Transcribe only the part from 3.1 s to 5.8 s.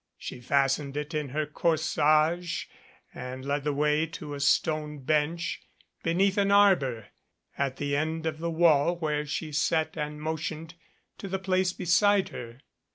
and led the way to a stone bench